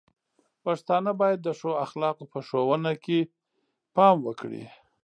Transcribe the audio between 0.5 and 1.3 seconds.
پښتانه